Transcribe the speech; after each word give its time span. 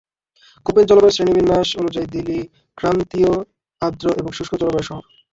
Copen 0.65 0.85
জলবায়ু 0.89 1.13
শ্রেণিবিন্যাস 1.15 1.69
অনুযায়ী 1.81 2.07
দিলি 2.07 2.39
ক্রান্তীয় 2.77 3.31
আর্দ্র 3.81 4.05
এবং 4.19 4.31
শুষ্ক 4.37 4.53
জলবায়ুর 4.61 4.87
শহর। 4.89 5.03